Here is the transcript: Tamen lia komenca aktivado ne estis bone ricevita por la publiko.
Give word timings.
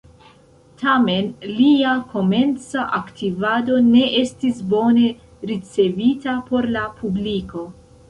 Tamen 0.81 1.27
lia 1.49 1.91
komenca 2.13 2.87
aktivado 3.01 3.77
ne 3.93 4.03
estis 4.25 4.67
bone 4.75 5.07
ricevita 5.55 6.39
por 6.53 6.73
la 6.77 6.91
publiko. 7.01 7.69